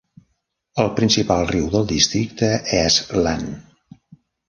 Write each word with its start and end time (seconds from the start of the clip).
El 0.83 0.89
principal 0.99 1.45
riu 1.53 1.69
del 1.77 1.87
districte 1.93 2.53
és 2.83 3.01
Lahn. 3.25 3.49